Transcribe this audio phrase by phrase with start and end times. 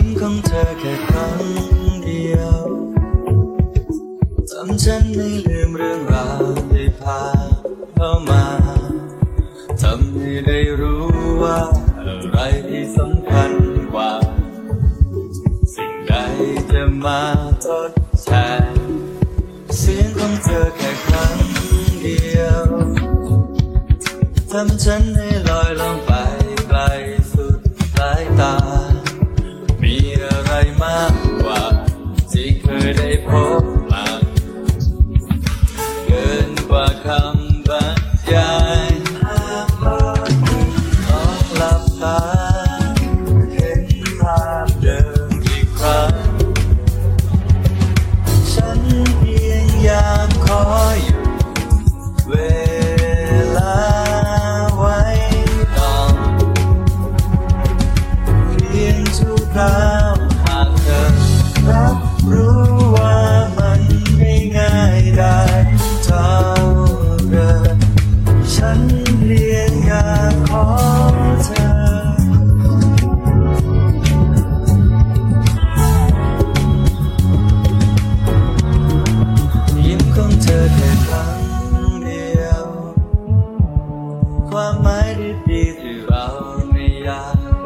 [0.00, 1.42] ยิ้มของเธอแค่ครั้ง
[2.04, 2.60] เดียว
[4.50, 7.48] ทำฉันไม่ลืมเรื่องราวที่ผ่าน
[7.94, 8.44] เข้ามา
[9.82, 11.04] ทำให้ได้รู้
[11.42, 11.58] ว่า
[12.06, 13.52] อะไรที่สำคัญ
[13.92, 14.12] กว่า
[15.74, 16.12] สิ่งใด
[16.72, 17.22] จะมา
[17.64, 17.90] ทด
[18.24, 18.30] แท
[18.74, 18.76] น
[19.78, 21.38] เสียงของเธอแค่ครั้ง
[22.00, 22.64] เดียว
[24.50, 26.09] ทำฉันให้ลอยลองไป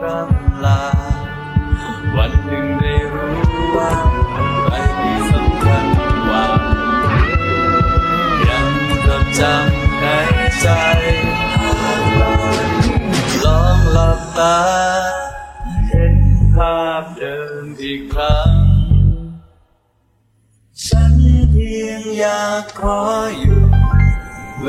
[0.04, 0.82] รำลา
[2.16, 3.36] วันหนึ่งได้รู้
[3.76, 3.92] ว่า
[4.36, 5.86] อะไรที่สำคัญ
[6.26, 6.46] กว่า
[8.48, 8.68] ยัง
[9.06, 10.06] จดจำใน
[10.60, 10.66] ใจ
[13.44, 14.58] ลองหลับตา
[15.88, 16.16] เห็น
[16.54, 18.52] ภาพเดิมอีกครั้ง
[20.86, 21.14] ฉัน
[21.50, 23.00] เพียงอยากขอ
[23.40, 23.62] อยู่
[24.62, 24.68] เว